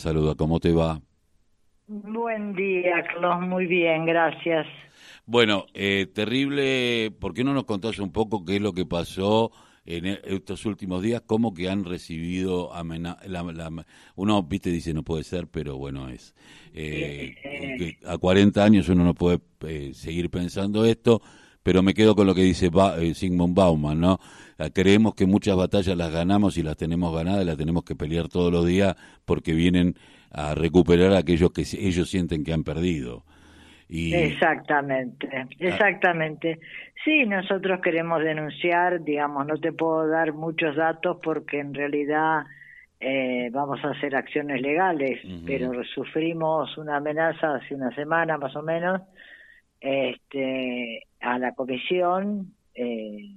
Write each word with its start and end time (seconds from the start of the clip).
Saluda, 0.00 0.34
¿cómo 0.34 0.58
te 0.60 0.72
va? 0.72 0.98
Buen 1.86 2.54
día, 2.54 3.04
Carlos, 3.06 3.46
muy 3.46 3.66
bien, 3.66 4.06
gracias. 4.06 4.66
Bueno, 5.26 5.66
eh, 5.74 6.06
terrible, 6.06 7.10
¿por 7.20 7.34
qué 7.34 7.44
no 7.44 7.52
nos 7.52 7.64
contás 7.64 7.98
un 7.98 8.10
poco 8.10 8.42
qué 8.46 8.56
es 8.56 8.62
lo 8.62 8.72
que 8.72 8.86
pasó 8.86 9.52
en 9.84 10.06
e, 10.06 10.18
estos 10.24 10.64
últimos 10.64 11.02
días? 11.02 11.20
¿Cómo 11.26 11.52
que 11.52 11.68
han 11.68 11.84
recibido 11.84 12.72
amenazas? 12.72 13.26
Uno, 14.16 14.42
viste, 14.42 14.70
dice 14.70 14.94
no 14.94 15.02
puede 15.02 15.22
ser, 15.22 15.48
pero 15.48 15.76
bueno, 15.76 16.08
es. 16.08 16.34
Eh, 16.72 17.98
a 18.06 18.16
40 18.16 18.64
años 18.64 18.88
uno 18.88 19.04
no 19.04 19.12
puede 19.12 19.40
eh, 19.66 19.90
seguir 19.92 20.30
pensando 20.30 20.86
esto, 20.86 21.20
pero 21.62 21.82
me 21.82 21.94
quedo 21.94 22.14
con 22.14 22.26
lo 22.26 22.34
que 22.34 22.42
dice 22.42 22.70
Sigmund 23.14 23.54
Bauman, 23.54 24.00
¿no? 24.00 24.18
Creemos 24.74 25.14
que 25.14 25.26
muchas 25.26 25.56
batallas 25.56 25.96
las 25.96 26.12
ganamos 26.12 26.58
y 26.58 26.62
las 26.62 26.76
tenemos 26.76 27.14
ganadas, 27.14 27.46
las 27.46 27.56
tenemos 27.56 27.84
que 27.84 27.94
pelear 27.94 28.28
todos 28.28 28.52
los 28.52 28.66
días 28.66 28.96
porque 29.24 29.52
vienen 29.52 29.94
a 30.30 30.54
recuperar 30.54 31.14
aquellos 31.14 31.50
que 31.52 31.62
ellos 31.62 32.10
sienten 32.10 32.44
que 32.44 32.52
han 32.52 32.64
perdido. 32.64 33.24
Y... 33.88 34.14
Exactamente, 34.14 35.28
ah. 35.32 35.48
exactamente. 35.58 36.60
Sí, 37.04 37.24
nosotros 37.26 37.80
queremos 37.80 38.22
denunciar, 38.22 39.02
digamos, 39.02 39.46
no 39.46 39.56
te 39.58 39.72
puedo 39.72 40.06
dar 40.06 40.32
muchos 40.32 40.76
datos 40.76 41.18
porque 41.22 41.58
en 41.58 41.74
realidad 41.74 42.44
eh, 43.00 43.48
vamos 43.50 43.82
a 43.84 43.90
hacer 43.90 44.14
acciones 44.14 44.60
legales, 44.60 45.20
pero 45.46 45.72
sufrimos 45.84 46.76
una 46.78 46.98
amenaza 46.98 47.56
hace 47.56 47.74
una 47.74 47.92
semana 47.94 48.36
más 48.38 48.54
o 48.54 48.62
menos 48.62 49.00
este, 49.80 51.06
a 51.30 51.38
la 51.38 51.54
comisión 51.54 52.54
eh, 52.74 53.30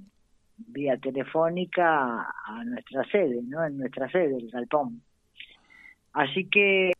vía 0.58 0.98
telefónica 0.98 2.28
a 2.46 2.64
nuestra 2.66 3.04
sede, 3.06 3.42
¿no? 3.44 3.64
En 3.64 3.78
nuestra 3.78 4.10
sede, 4.10 4.38
el 4.38 4.50
Galpón. 4.50 5.04
Así 6.14 6.46
que, 6.50 6.92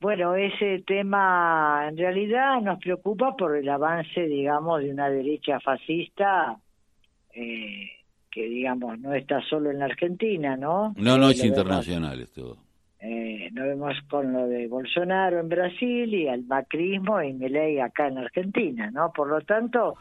bueno, 0.00 0.34
ese 0.34 0.82
tema 0.84 1.86
en 1.88 1.96
realidad 1.96 2.60
nos 2.60 2.80
preocupa 2.80 3.36
por 3.36 3.56
el 3.56 3.68
avance, 3.68 4.22
digamos, 4.22 4.82
de 4.82 4.90
una 4.90 5.08
derecha 5.08 5.60
fascista 5.60 6.58
eh, 7.32 7.90
que, 8.32 8.48
digamos, 8.48 8.98
no 8.98 9.14
está 9.14 9.40
solo 9.42 9.70
en 9.70 9.78
la 9.78 9.84
Argentina, 9.84 10.56
¿no? 10.56 10.92
No, 10.96 11.18
no, 11.18 11.30
es 11.30 11.44
internacional 11.44 12.20
esto. 12.20 12.58
Eh, 13.06 13.50
nos 13.52 13.66
vemos 13.66 13.94
con 14.08 14.32
lo 14.32 14.48
de 14.48 14.66
Bolsonaro 14.66 15.38
en 15.38 15.50
Brasil 15.50 16.14
y 16.14 16.26
el 16.26 16.44
macrismo 16.46 17.20
y 17.20 17.34
Milei 17.34 17.78
acá 17.78 18.06
en 18.06 18.16
Argentina, 18.16 18.90
¿no? 18.90 19.12
Por 19.12 19.28
lo 19.28 19.42
tanto, 19.42 19.96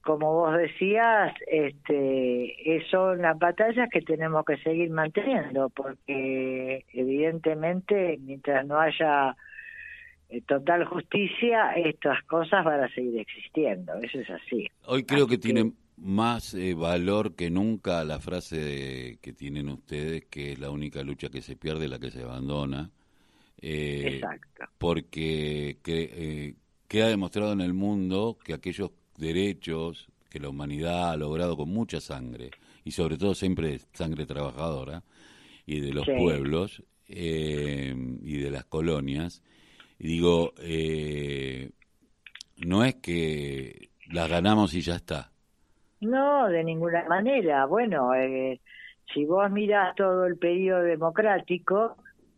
como 0.00 0.32
vos 0.32 0.56
decías, 0.56 1.34
este, 1.48 2.54
son 2.88 3.22
las 3.22 3.36
batallas 3.36 3.88
que 3.90 4.00
tenemos 4.00 4.44
que 4.44 4.58
seguir 4.58 4.90
manteniendo, 4.90 5.70
porque 5.70 6.84
evidentemente 6.92 8.16
mientras 8.22 8.64
no 8.64 8.78
haya 8.78 9.34
eh, 10.28 10.40
total 10.42 10.84
justicia, 10.84 11.72
estas 11.72 12.22
cosas 12.26 12.64
van 12.64 12.84
a 12.84 12.88
seguir 12.90 13.18
existiendo, 13.18 13.94
eso 13.94 14.20
es 14.20 14.30
así. 14.30 14.68
Hoy 14.84 15.02
creo 15.02 15.26
que, 15.26 15.38
tiene 15.38 15.72
más 15.96 16.54
eh, 16.54 16.74
valor 16.74 17.34
que 17.34 17.50
nunca 17.50 18.04
la 18.04 18.20
frase 18.20 19.18
que 19.20 19.32
tienen 19.32 19.68
ustedes, 19.68 20.26
que 20.26 20.52
es 20.52 20.58
la 20.58 20.70
única 20.70 21.02
lucha 21.02 21.28
que 21.28 21.42
se 21.42 21.56
pierde, 21.56 21.88
la 21.88 21.98
que 21.98 22.10
se 22.10 22.22
abandona. 22.22 22.90
Eh, 23.60 24.16
Exacto. 24.16 24.64
Porque 24.78 25.78
queda 26.86 27.08
demostrado 27.08 27.52
en 27.52 27.60
el 27.60 27.72
mundo 27.74 28.38
que 28.44 28.54
aquellos 28.54 28.90
derechos 29.16 30.08
que 30.28 30.40
la 30.40 30.48
humanidad 30.48 31.10
ha 31.10 31.16
logrado 31.16 31.56
con 31.56 31.70
mucha 31.70 32.00
sangre, 32.00 32.50
y 32.84 32.90
sobre 32.90 33.16
todo 33.16 33.34
siempre 33.34 33.80
sangre 33.92 34.26
trabajadora, 34.26 35.02
y 35.64 35.80
de 35.80 35.92
los 35.92 36.06
pueblos 36.06 36.82
eh, 37.08 37.94
y 38.22 38.36
de 38.36 38.50
las 38.50 38.64
colonias, 38.66 39.42
y 39.98 40.08
digo, 40.08 40.52
eh, 40.58 41.70
no 42.58 42.84
es 42.84 42.96
que 42.96 43.88
las 44.10 44.28
ganamos 44.28 44.74
y 44.74 44.82
ya 44.82 44.96
está. 44.96 45.32
No, 46.00 46.48
de 46.48 46.64
ninguna 46.64 47.04
manera. 47.08 47.66
Bueno, 47.66 48.14
eh, 48.14 48.60
si 49.12 49.24
vos 49.24 49.50
mirás 49.50 49.94
todo 49.94 50.26
el 50.26 50.36
periodo 50.36 50.82
democrático, 50.82 51.96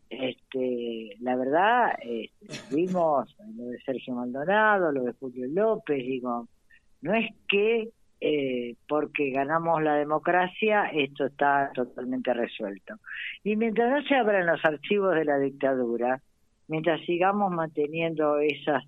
este, 0.08 1.16
la 1.20 1.36
verdad, 1.36 1.92
vimos 2.70 3.36
lo 3.56 3.64
de 3.66 3.78
Sergio 3.80 4.14
Maldonado, 4.14 4.92
lo 4.92 5.04
de 5.04 5.12
Julio 5.12 5.46
López, 5.48 5.98
digo, 5.98 6.48
no 7.02 7.14
es 7.14 7.30
que 7.48 7.90
eh, 8.20 8.74
porque 8.88 9.30
ganamos 9.30 9.80
la 9.80 9.94
democracia 9.94 10.86
esto 10.92 11.26
está 11.26 11.70
totalmente 11.72 12.34
resuelto. 12.34 12.94
Y 13.44 13.54
mientras 13.54 13.90
no 13.90 14.02
se 14.08 14.16
abran 14.16 14.46
los 14.46 14.64
archivos 14.64 15.14
de 15.14 15.24
la 15.24 15.38
dictadura, 15.38 16.20
mientras 16.66 17.00
sigamos 17.02 17.52
manteniendo 17.52 18.38
esas 18.38 18.82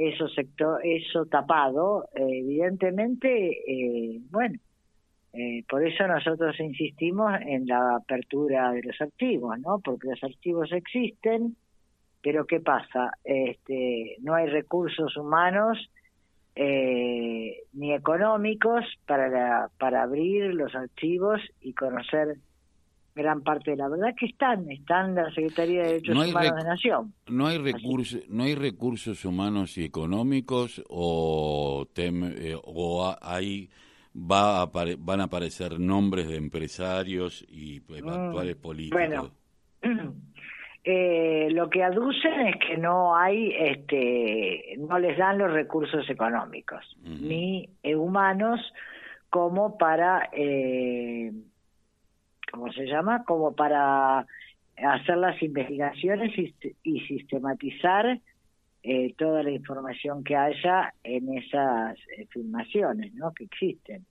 eso 0.00 0.28
sector 0.28 0.80
eso 0.84 1.26
tapado 1.26 2.08
evidentemente 2.14 3.28
eh, 3.66 4.20
bueno 4.30 4.58
eh, 5.32 5.62
por 5.68 5.86
eso 5.86 6.06
nosotros 6.08 6.58
insistimos 6.58 7.32
en 7.40 7.66
la 7.66 7.96
apertura 7.96 8.72
de 8.72 8.82
los 8.82 9.00
archivos 9.00 9.58
no 9.60 9.80
porque 9.80 10.08
los 10.08 10.24
archivos 10.24 10.72
existen 10.72 11.56
pero 12.22 12.46
qué 12.46 12.60
pasa 12.60 13.12
este 13.24 14.16
no 14.22 14.34
hay 14.34 14.46
recursos 14.46 15.16
humanos 15.16 15.78
eh, 16.56 17.62
ni 17.72 17.94
económicos 17.94 18.84
para, 19.06 19.68
para 19.78 20.02
abrir 20.02 20.52
los 20.54 20.74
archivos 20.74 21.40
y 21.60 21.74
conocer 21.74 22.36
gran 23.14 23.42
parte 23.42 23.72
de 23.72 23.76
la 23.76 23.88
verdad 23.88 24.14
que 24.18 24.26
están 24.26 24.70
están 24.70 25.14
la 25.14 25.30
Secretaría 25.32 25.82
de 25.82 25.88
Derechos 25.88 26.16
Humanos 26.16 26.56
de 26.56 26.64
Nación. 26.64 27.14
no 27.28 27.46
hay 27.46 27.58
recursos 27.58 28.28
no 28.28 28.44
hay 28.44 28.54
recursos 28.54 29.24
humanos 29.24 29.76
y 29.78 29.84
económicos 29.84 30.82
o 30.88 31.86
eh, 31.96 32.56
o 32.62 33.16
hay 33.20 33.70
va 34.14 34.66
van 34.66 35.20
a 35.20 35.24
aparecer 35.24 35.78
nombres 35.78 36.28
de 36.28 36.36
empresarios 36.36 37.44
y 37.48 37.80
mm, 37.80 38.08
actuales 38.08 38.56
políticos. 38.56 39.00
bueno 39.00 39.30
eh, 40.84 41.48
lo 41.50 41.68
que 41.68 41.82
aducen 41.82 42.48
es 42.48 42.56
que 42.66 42.76
no 42.76 43.16
hay, 43.16 43.52
este, 43.58 44.76
no 44.78 44.98
les 44.98 45.16
dan 45.16 45.38
los 45.38 45.52
recursos 45.52 46.08
económicos 46.08 46.96
ni 47.02 47.68
humanos 47.82 48.60
como 49.30 49.78
para, 49.78 50.28
eh, 50.32 51.32
¿cómo 52.50 52.72
se 52.72 52.86
llama? 52.86 53.24
Como 53.24 53.52
para 53.52 54.26
hacer 54.76 55.16
las 55.16 55.40
investigaciones 55.42 56.32
y, 56.82 57.00
sistematizar 57.00 58.20
eh, 58.82 59.14
toda 59.18 59.42
la 59.42 59.50
información 59.50 60.24
que 60.24 60.36
haya 60.36 60.94
en 61.04 61.36
esas 61.36 61.98
eh, 62.16 62.26
filmaciones, 62.30 63.12
¿no? 63.14 63.32
Que 63.32 63.44
existen. 63.44 64.06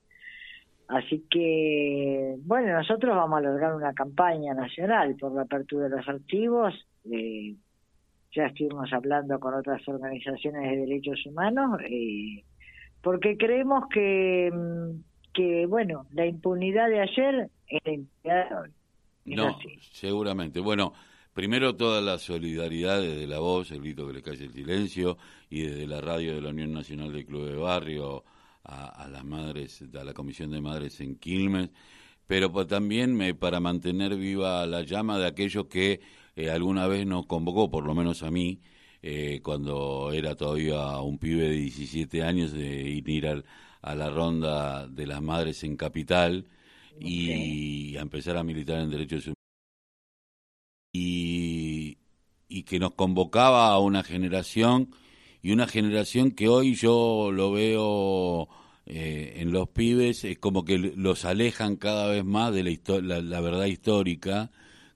Así 0.90 1.24
que, 1.30 2.34
bueno, 2.44 2.72
nosotros 2.72 3.14
vamos 3.14 3.38
a 3.38 3.42
lograr 3.42 3.74
una 3.74 3.92
campaña 3.92 4.54
nacional 4.54 5.14
por 5.14 5.32
la 5.32 5.42
apertura 5.42 5.84
de 5.84 5.96
los 5.96 6.08
archivos. 6.08 6.74
Eh, 7.08 7.54
ya 8.34 8.46
estuvimos 8.46 8.92
hablando 8.92 9.38
con 9.38 9.54
otras 9.54 9.86
organizaciones 9.86 10.62
de 10.62 10.76
derechos 10.78 11.24
humanos, 11.26 11.80
eh, 11.88 12.42
porque 13.02 13.36
creemos 13.36 13.84
que, 13.88 14.50
mm, 14.52 15.00
que, 15.32 15.66
bueno, 15.66 16.06
la 16.10 16.26
impunidad 16.26 16.88
de 16.88 17.00
ayer 17.00 17.50
de 17.70 18.06
hoy. 18.54 18.70
no, 19.24 19.58
seguramente. 19.92 20.60
Bueno, 20.60 20.92
primero 21.32 21.76
toda 21.76 22.00
la 22.00 22.18
solidaridad 22.18 23.00
desde 23.00 23.26
la 23.26 23.38
voz, 23.38 23.70
el 23.70 23.80
grito 23.80 24.06
que 24.06 24.12
le 24.14 24.22
cae 24.22 24.34
el 24.34 24.52
silencio, 24.52 25.18
y 25.48 25.62
desde 25.62 25.86
la 25.86 26.00
radio 26.00 26.34
de 26.34 26.40
la 26.40 26.50
Unión 26.50 26.72
Nacional 26.72 27.12
del 27.12 27.26
Club 27.26 27.46
de 27.46 27.56
Barrio 27.56 28.24
a, 28.64 29.08
las 29.10 29.24
madres, 29.24 29.84
a 29.98 30.04
la 30.04 30.12
Comisión 30.12 30.50
de 30.50 30.60
Madres 30.60 31.00
en 31.00 31.16
Quilmes, 31.16 31.70
pero 32.26 32.52
pues 32.52 32.66
también 32.66 33.16
me, 33.16 33.34
para 33.34 33.58
mantener 33.58 34.16
viva 34.16 34.64
la 34.66 34.82
llama 34.82 35.18
de 35.18 35.26
aquellos 35.26 35.66
que 35.66 36.00
eh, 36.36 36.50
alguna 36.50 36.86
vez 36.86 37.06
nos 37.06 37.26
convocó, 37.26 37.70
por 37.70 37.84
lo 37.84 37.94
menos 37.94 38.22
a 38.22 38.30
mí, 38.30 38.60
eh, 39.02 39.40
cuando 39.42 40.12
era 40.12 40.34
todavía 40.36 41.00
un 41.00 41.18
pibe 41.18 41.48
de 41.48 41.56
17 41.56 42.22
años, 42.22 42.52
de 42.52 42.82
ir 42.88 43.26
al, 43.26 43.44
a 43.82 43.94
la 43.94 44.10
ronda 44.10 44.86
de 44.86 45.06
las 45.06 45.22
madres 45.22 45.64
en 45.64 45.76
Capital 45.76 46.46
y 46.98 47.96
a 47.96 48.00
empezar 48.00 48.36
a 48.36 48.42
militar 48.42 48.80
en 48.80 48.90
derechos 48.90 49.24
humanos. 49.24 49.36
Y, 50.92 51.98
y 52.48 52.64
que 52.64 52.78
nos 52.78 52.94
convocaba 52.94 53.68
a 53.68 53.78
una 53.78 54.02
generación 54.02 54.90
y 55.42 55.52
una 55.52 55.66
generación 55.66 56.32
que 56.32 56.48
hoy 56.48 56.74
yo 56.74 57.30
lo 57.32 57.52
veo 57.52 58.48
eh, 58.86 59.34
en 59.36 59.52
los 59.52 59.68
pibes, 59.68 60.24
es 60.24 60.38
como 60.38 60.64
que 60.64 60.78
los 60.78 61.24
alejan 61.24 61.76
cada 61.76 62.08
vez 62.08 62.24
más 62.24 62.52
de 62.52 62.64
la, 63.02 63.20
la, 63.22 63.40
verdad 63.40 63.66
histórica, 63.66 64.50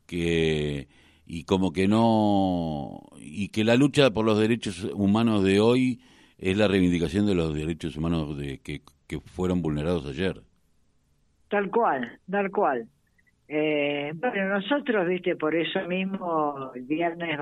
que 0.06 0.88
y 1.26 1.44
como 1.44 1.73
que 1.73 1.88
no 1.88 3.00
y 3.19 3.49
que 3.49 3.64
la 3.64 3.76
lucha 3.76 4.11
por 4.11 4.26
los 4.26 4.38
derechos 4.38 4.85
humanos 4.94 5.43
de 5.44 5.61
hoy 5.61 6.00
es 6.38 6.56
la 6.58 6.69
reivindicación 6.69 7.25
de 7.26 7.35
los 7.35 7.55
derechos 7.55 7.96
humanos 7.96 8.37
de 8.37 8.58
que, 8.61 8.82
que 9.06 9.20
fueron 9.20 9.62
vulnerados 9.62 10.06
ayer. 10.06 10.43
Tal 11.54 11.70
cual, 11.70 12.18
tal 12.28 12.50
cual. 12.50 12.88
Eh, 13.46 14.10
bueno, 14.16 14.58
nosotros, 14.58 15.06
viste, 15.06 15.36
por 15.36 15.54
eso 15.54 15.86
mismo, 15.86 16.72
el 16.74 16.82
viernes 16.82 17.38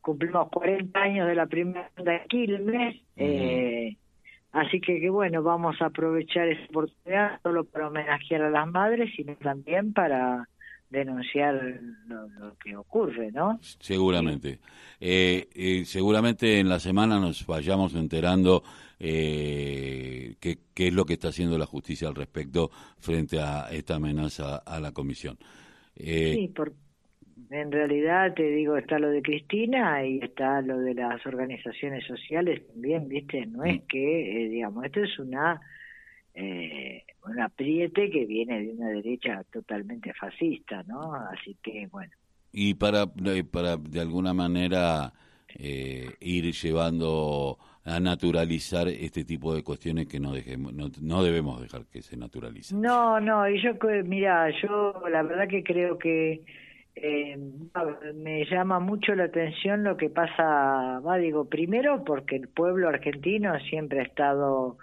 cumplimos 0.00 0.48
40 0.50 1.00
años 1.00 1.26
de 1.26 1.34
la 1.34 1.46
primera 1.46 1.90
de 1.96 2.22
Quilmes, 2.28 2.94
eh, 3.16 3.96
así 4.52 4.80
que, 4.80 5.00
que 5.00 5.10
bueno, 5.10 5.42
vamos 5.42 5.82
a 5.82 5.86
aprovechar 5.86 6.46
esa 6.46 6.64
oportunidad 6.70 7.40
solo 7.42 7.64
para 7.64 7.88
homenajear 7.88 8.42
a 8.42 8.50
las 8.50 8.68
madres, 8.68 9.10
sino 9.16 9.34
también 9.34 9.92
para 9.92 10.46
denunciar 10.90 11.80
lo, 12.06 12.56
que 12.58 12.76
ocurre, 12.76 13.30
¿no? 13.32 13.58
Seguramente. 13.62 14.58
Eh, 15.00 15.48
eh, 15.54 15.84
seguramente 15.84 16.58
en 16.58 16.68
la 16.68 16.80
semana 16.80 17.18
nos 17.18 17.46
vayamos 17.46 17.94
enterando 17.94 18.62
eh, 18.98 20.34
qué, 20.40 20.58
qué, 20.74 20.88
es 20.88 20.94
lo 20.94 21.06
que 21.06 21.14
está 21.14 21.28
haciendo 21.28 21.56
la 21.56 21.66
justicia 21.66 22.08
al 22.08 22.14
respecto 22.14 22.70
frente 22.98 23.40
a 23.40 23.68
esta 23.70 23.94
amenaza 23.94 24.56
a 24.58 24.78
la 24.78 24.92
comisión. 24.92 25.38
Eh, 25.96 26.34
sí, 26.34 26.48
por, 26.48 26.74
en 27.50 27.72
realidad 27.72 28.34
te 28.34 28.42
digo, 28.42 28.76
está 28.76 28.98
lo 28.98 29.08
de 29.08 29.22
Cristina 29.22 30.04
y 30.04 30.18
está 30.18 30.60
lo 30.60 30.78
de 30.78 30.94
las 30.94 31.24
organizaciones 31.24 32.04
sociales 32.06 32.66
también, 32.66 33.08
¿viste? 33.08 33.46
No 33.46 33.64
es 33.64 33.76
mm. 33.82 33.86
que, 33.86 34.48
digamos, 34.50 34.84
esto 34.84 35.02
es 35.02 35.18
una 35.18 35.60
eh, 36.42 37.04
un 37.26 37.38
apriete 37.38 38.10
que 38.10 38.24
viene 38.24 38.60
de 38.60 38.72
una 38.72 38.88
derecha 38.88 39.44
totalmente 39.52 40.14
fascista, 40.14 40.82
¿no? 40.84 41.14
Así 41.14 41.54
que, 41.62 41.86
bueno. 41.88 42.12
Y 42.50 42.74
para, 42.74 43.06
para 43.52 43.76
de 43.76 44.00
alguna 44.00 44.32
manera 44.32 45.12
eh, 45.58 46.06
ir 46.20 46.52
llevando 46.52 47.58
a 47.84 48.00
naturalizar 48.00 48.88
este 48.88 49.24
tipo 49.24 49.54
de 49.54 49.62
cuestiones 49.62 50.06
que 50.06 50.20
no 50.20 50.32
dejemos 50.32 50.72
no, 50.72 50.90
no 51.00 51.22
debemos 51.22 51.60
dejar 51.60 51.84
que 51.86 52.02
se 52.02 52.16
naturalicen. 52.16 52.80
No, 52.80 53.20
no, 53.20 53.48
y 53.48 53.62
yo 53.62 53.72
mira, 54.04 54.48
yo 54.62 54.94
la 55.10 55.22
verdad 55.22 55.46
que 55.46 55.62
creo 55.62 55.98
que 55.98 56.42
eh, 56.94 57.38
me 58.14 58.44
llama 58.46 58.80
mucho 58.80 59.14
la 59.14 59.24
atención 59.24 59.84
lo 59.84 59.96
que 59.96 60.08
pasa, 60.08 61.00
va 61.00 61.18
digo, 61.18 61.44
primero 61.44 62.02
porque 62.04 62.36
el 62.36 62.48
pueblo 62.48 62.88
argentino 62.88 63.58
siempre 63.60 64.00
ha 64.00 64.04
estado 64.04 64.78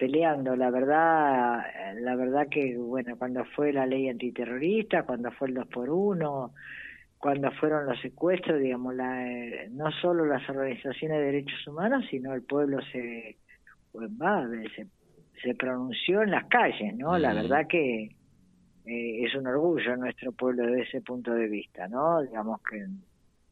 peleando. 0.00 0.56
La 0.56 0.70
verdad, 0.70 1.62
la 2.00 2.16
verdad 2.16 2.48
que, 2.50 2.76
bueno, 2.76 3.16
cuando 3.16 3.44
fue 3.44 3.72
la 3.72 3.86
ley 3.86 4.08
antiterrorista, 4.08 5.04
cuando 5.04 5.30
fue 5.32 5.48
el 5.48 5.54
2 5.54 5.66
por 5.68 5.90
1 5.90 6.52
cuando 7.20 7.52
fueron 7.52 7.84
los 7.84 8.00
secuestros, 8.00 8.58
digamos, 8.60 8.94
la, 8.94 9.30
eh, 9.30 9.68
no 9.70 9.92
solo 9.92 10.24
las 10.24 10.48
organizaciones 10.48 11.18
de 11.18 11.24
derechos 11.26 11.66
humanos, 11.66 12.06
sino 12.10 12.32
el 12.32 12.42
pueblo 12.42 12.78
se, 12.90 13.36
pues, 13.92 14.08
va, 14.10 14.48
se, 14.74 14.86
se 15.42 15.54
pronunció 15.54 16.22
en 16.22 16.30
las 16.30 16.46
calles, 16.46 16.96
¿no? 16.96 17.18
La 17.18 17.34
verdad 17.34 17.66
que 17.68 18.04
eh, 18.86 19.24
es 19.24 19.34
un 19.34 19.46
orgullo 19.46 19.96
nuestro 19.98 20.32
pueblo 20.32 20.66
desde 20.66 20.82
ese 20.82 21.00
punto 21.02 21.34
de 21.34 21.46
vista, 21.46 21.88
¿no? 21.88 22.22
Digamos 22.22 22.62
que 22.62 22.86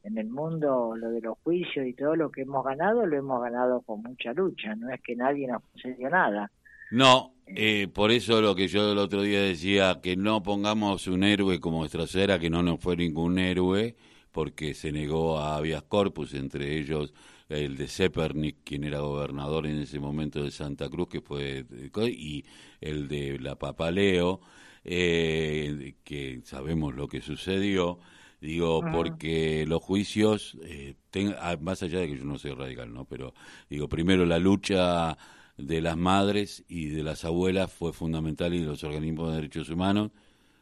en 0.08 0.18
el 0.18 0.28
mundo 0.28 0.94
lo 0.96 1.10
de 1.10 1.20
los 1.20 1.38
juicios 1.44 1.86
y 1.86 1.94
todo 1.94 2.16
lo 2.16 2.30
que 2.30 2.42
hemos 2.42 2.64
ganado, 2.64 3.06
lo 3.06 3.16
hemos 3.16 3.40
ganado 3.42 3.82
con 3.82 4.02
mucha 4.02 4.32
lucha, 4.32 4.74
no 4.74 4.92
es 4.92 5.00
que 5.02 5.14
nadie 5.14 5.46
nos 5.46 5.62
concedió 5.62 6.10
nada. 6.10 6.50
No, 6.90 7.34
eh, 7.46 7.88
por 7.92 8.10
eso 8.10 8.40
lo 8.40 8.54
que 8.54 8.68
yo 8.68 8.92
el 8.92 8.98
otro 8.98 9.22
día 9.22 9.42
decía, 9.42 10.00
que 10.02 10.16
no 10.16 10.42
pongamos 10.42 11.06
un 11.06 11.22
héroe 11.22 11.60
como 11.60 11.84
Estracera, 11.84 12.38
que 12.38 12.50
no 12.50 12.62
nos 12.62 12.80
fue 12.80 12.96
ningún 12.96 13.38
héroe, 13.38 13.94
porque 14.32 14.74
se 14.74 14.90
negó 14.90 15.38
a 15.38 15.56
habeas 15.56 15.82
corpus, 15.82 16.34
entre 16.34 16.78
ellos 16.78 17.12
el 17.48 17.76
de 17.76 17.88
Zepernik, 17.88 18.58
quien 18.64 18.84
era 18.84 19.00
gobernador 19.00 19.66
en 19.66 19.78
ese 19.78 19.98
momento 19.98 20.42
de 20.42 20.50
Santa 20.50 20.88
Cruz, 20.88 21.08
que 21.08 21.20
fue, 21.20 21.64
y 22.10 22.44
el 22.80 23.08
de 23.08 23.38
la 23.38 23.56
Papaleo, 23.56 24.40
eh, 24.84 25.94
que 26.04 26.40
sabemos 26.44 26.94
lo 26.94 27.08
que 27.08 27.20
sucedió, 27.20 27.98
Digo, 28.40 28.82
porque 28.92 29.64
los 29.66 29.82
juicios, 29.82 30.56
eh, 30.62 30.94
ah, 31.40 31.56
más 31.60 31.82
allá 31.82 31.98
de 31.98 32.08
que 32.08 32.18
yo 32.18 32.24
no 32.24 32.38
soy 32.38 32.52
radical, 32.52 32.92
¿no? 32.92 33.04
Pero 33.04 33.34
digo, 33.68 33.88
primero 33.88 34.24
la 34.26 34.38
lucha 34.38 35.18
de 35.56 35.80
las 35.80 35.96
madres 35.96 36.64
y 36.68 36.86
de 36.86 37.02
las 37.02 37.24
abuelas 37.24 37.72
fue 37.72 37.92
fundamental 37.92 38.54
y 38.54 38.60
de 38.60 38.66
los 38.66 38.84
organismos 38.84 39.30
de 39.30 39.36
derechos 39.36 39.70
humanos, 39.70 40.12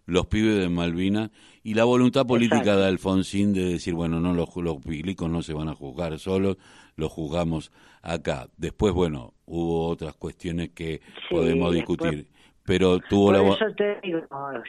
los 0.06 0.26
pibes 0.26 0.58
de 0.58 0.68
Malvinas 0.70 1.30
y 1.62 1.74
la 1.74 1.84
voluntad 1.84 2.26
política 2.26 2.76
de 2.76 2.86
Alfonsín 2.86 3.52
de 3.52 3.64
decir, 3.64 3.92
bueno, 3.92 4.20
no 4.20 4.32
los, 4.32 4.54
los 4.56 4.78
pilicos 4.78 5.28
no 5.28 5.42
se 5.42 5.52
van 5.52 5.68
a 5.68 5.74
juzgar 5.74 6.18
solos, 6.18 6.56
los 6.94 7.12
juzgamos 7.12 7.72
acá. 8.00 8.48
Después, 8.56 8.94
bueno, 8.94 9.34
hubo 9.44 9.88
otras 9.88 10.14
cuestiones 10.14 10.70
que 10.70 11.02
podemos 11.28 11.74
discutir 11.74 12.28
pero 12.66 12.98
tuvo 12.98 13.32
Por 13.32 13.36
eso 13.36 13.74
te 13.76 14.00
digo, 14.02 14.20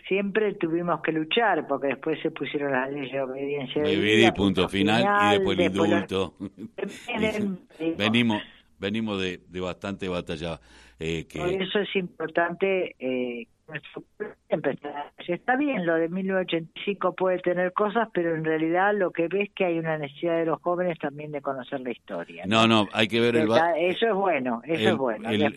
siempre 0.07 0.53
tuvimos 0.53 1.01
que 1.01 1.11
luchar, 1.11 1.67
porque 1.67 1.87
después 1.87 2.19
se 2.21 2.31
pusieron 2.31 2.71
las 2.71 2.91
leyes 2.91 3.11
de 3.11 3.21
obediencia 3.21 3.81
de 3.83 4.33
punto 4.33 4.69
final, 4.69 5.03
y 5.03 5.37
después 5.37 5.57
el 5.59 5.65
indulto. 5.65 6.35
venimos 7.97 8.41
venimos 8.79 9.21
de, 9.21 9.41
de 9.47 9.59
bastante 9.59 10.07
batalla. 10.07 10.59
Eh, 10.99 11.25
que... 11.27 11.39
Por 11.39 11.49
eso 11.49 11.79
es 11.79 11.95
importante 11.95 12.95
eh, 12.99 13.47
Está 15.27 15.57
bien, 15.57 15.85
lo 15.85 15.95
de 15.95 16.07
1985 16.07 17.13
puede 17.15 17.39
tener 17.39 17.73
cosas, 17.73 18.07
pero 18.13 18.33
en 18.33 18.45
realidad 18.45 18.93
lo 18.95 19.11
que 19.11 19.27
ves 19.27 19.49
es 19.49 19.53
que 19.53 19.65
hay 19.65 19.77
una 19.77 19.97
necesidad 19.97 20.37
de 20.37 20.45
los 20.45 20.61
jóvenes 20.61 20.97
también 20.99 21.33
de 21.33 21.41
conocer 21.41 21.81
la 21.81 21.91
historia. 21.91 22.45
No, 22.47 22.65
no, 22.65 22.87
hay 22.93 23.09
que 23.09 23.19
ver 23.19 23.35
el 23.35 23.47
vaso. 23.47 23.65
Eso 23.77 24.07
es 24.07 24.13
bueno, 24.13 24.61
eso 24.63 24.89
es 24.89 24.97
bueno. 24.97 25.29
El, 25.29 25.53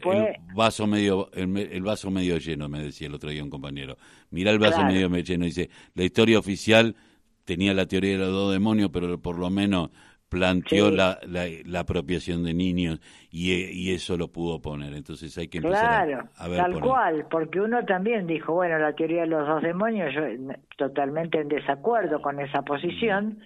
vaso 0.54 0.88
medio, 0.88 1.30
el, 1.34 1.82
vaso 1.82 2.10
medio 2.10 2.36
lleno, 2.38 2.68
me 2.68 2.82
decía 2.82 3.06
el 3.06 3.14
otro 3.14 3.30
día 3.30 3.44
un 3.44 3.50
compañero. 3.50 3.96
Mira 4.30 4.50
el 4.50 4.58
vaso 4.58 4.82
medio 4.84 5.08
lleno, 5.08 5.44
dice, 5.44 5.70
la 5.94 6.02
historia 6.02 6.38
oficial 6.38 6.96
tenía 7.44 7.72
la 7.74 7.86
teoría 7.86 8.12
de 8.12 8.18
los 8.18 8.32
dos 8.32 8.52
demonios, 8.52 8.90
pero 8.92 9.20
por 9.20 9.38
lo 9.38 9.50
menos 9.50 9.90
planteó 10.30 10.90
la, 10.90 11.18
la, 11.26 11.80
apropiación 11.80 12.44
de 12.44 12.54
niños 12.54 13.00
y, 13.30 13.52
y, 13.52 13.92
eso 13.92 14.16
lo 14.16 14.28
pudo 14.28 14.62
poner. 14.62 14.94
Entonces 14.94 15.36
hay 15.36 15.48
que 15.48 15.58
empezar 15.58 16.30
a, 16.36 16.48
ver. 16.48 16.56
Tal 16.56 16.80
cual, 16.80 17.26
porque 17.28 17.60
uno 17.60 17.84
también 17.84 18.26
dijo, 18.26 18.54
bueno, 18.54 18.78
la 18.78 18.94
teoría 18.94 19.22
de 19.22 19.26
los 19.26 19.46
dos 19.46 19.60
demonios, 19.62 20.14
yo 20.14 20.22
totalmente 20.78 21.40
en 21.40 21.48
desacuerdo 21.48 22.22
con 22.22 22.40
esa 22.40 22.62
posición, 22.62 23.40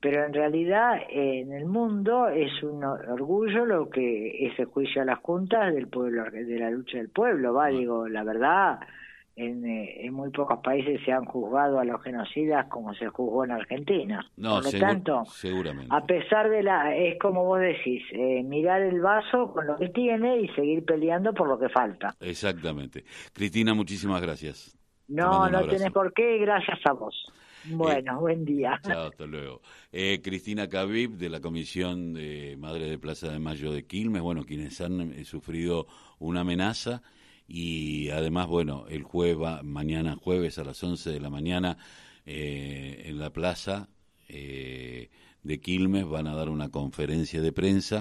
pero 0.00 0.24
en 0.24 0.32
realidad 0.32 0.98
en 1.10 1.52
el 1.52 1.66
mundo 1.66 2.28
es 2.28 2.62
un 2.62 2.82
orgullo 2.82 3.66
lo 3.66 3.90
que 3.90 4.46
ese 4.46 4.64
juicio 4.64 5.02
a 5.02 5.04
las 5.04 5.18
juntas 5.18 5.74
del 5.74 5.88
pueblo, 5.88 6.24
de 6.30 6.58
la 6.58 6.70
lucha 6.70 6.96
del 6.96 7.10
pueblo, 7.10 7.52
va, 7.52 7.66
digo, 7.68 8.08
la 8.08 8.24
verdad 8.24 8.80
eh, 9.40 10.06
en, 10.06 10.12
muy 10.12 10.30
pocos 10.30 10.58
países 10.62 11.00
se 11.02 11.12
han 11.12 11.24
juzgado 11.24 11.78
a 11.78 11.84
los 11.84 12.02
genocidas 12.02 12.66
como 12.68 12.92
se 12.94 13.08
juzgó 13.08 13.44
en 13.44 13.52
Argentina. 13.52 14.30
No, 14.36 14.60
Por 14.60 14.74
lo 14.74 14.78
tanto, 14.78 15.24
seguramente. 15.24 15.88
a 15.94 16.04
pesar 16.04 16.50
de 16.50 16.62
la, 16.62 16.94
es 16.94 17.18
como 17.18 17.44
vos 17.44 17.60
decís, 17.60 18.02
eh, 18.12 18.42
mirar 18.42 18.82
el 18.82 19.00
vaso 19.00 19.52
con 19.52 19.66
lo 19.66 19.78
que 19.78 19.88
tiene 19.88 20.40
y 20.40 20.48
seguir 20.48 20.84
peleando 20.84 21.32
por 21.32 21.48
lo 21.48 21.58
que 21.58 21.70
falta. 21.70 22.14
Exactamente. 22.20 23.04
Cristina, 23.32 23.72
muchísimas 23.72 24.20
gracias. 24.20 24.76
No, 25.08 25.48
no 25.48 25.66
tenés 25.66 25.90
por 25.90 26.12
qué, 26.12 26.38
gracias 26.38 26.78
a 26.84 26.92
vos. 26.92 27.32
Bueno, 27.64 28.12
eh, 28.12 28.20
buen 28.20 28.44
día. 28.44 28.78
Chao, 28.86 29.08
hasta 29.08 29.24
luego. 29.24 29.62
Cristina 29.90 30.68
Cavib, 30.68 31.16
de 31.16 31.30
la 31.30 31.40
Comisión 31.40 32.12
de 32.12 32.56
Madre 32.58 32.90
de 32.90 32.98
Plaza 32.98 33.32
de 33.32 33.38
Mayo 33.38 33.72
de 33.72 33.86
Quilmes, 33.86 34.20
bueno, 34.20 34.44
quienes 34.44 34.80
han 34.82 35.24
sufrido 35.24 35.86
una 36.18 36.40
amenaza 36.40 37.02
y 37.52 38.10
además, 38.10 38.46
bueno, 38.46 38.86
el 38.88 39.02
jueves, 39.02 39.64
mañana 39.64 40.14
jueves 40.14 40.58
a 40.58 40.64
las 40.64 40.80
11 40.84 41.10
de 41.10 41.18
la 41.18 41.30
mañana 41.30 41.78
eh, 42.24 43.02
en 43.06 43.18
la 43.18 43.32
plaza 43.32 43.88
eh, 44.28 45.10
de 45.42 45.60
Quilmes 45.60 46.06
van 46.06 46.28
a 46.28 46.36
dar 46.36 46.48
una 46.48 46.68
conferencia 46.68 47.42
de 47.42 47.50
prensa 47.50 47.98